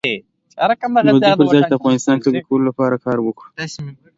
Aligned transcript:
نو 1.07 1.15
د 1.21 1.23
دې 1.27 1.31
پر 1.37 1.45
ځای 1.51 1.61
چې 1.65 1.69
د 1.71 1.73
افغانستان 1.79 2.17
قوي 2.23 2.41
کولو 2.47 2.63
لپاره 2.69 2.95
کار 3.05 3.17
وکړو. 3.21 3.49